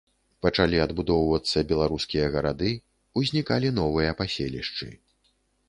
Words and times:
Пачалі 0.43 0.77
адбудоўвацца 0.85 1.63
беларускія 1.73 2.25
гарады, 2.37 2.71
узнікалі 3.21 3.73
новыя 3.83 4.17
паселішчы. 4.25 4.93